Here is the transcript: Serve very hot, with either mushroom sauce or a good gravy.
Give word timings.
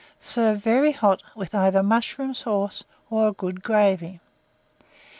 Serve 0.19 0.57
very 0.57 0.93
hot, 0.93 1.21
with 1.35 1.53
either 1.53 1.83
mushroom 1.83 2.33
sauce 2.33 2.83
or 3.11 3.27
a 3.27 3.31
good 3.33 3.61
gravy. 3.61 4.19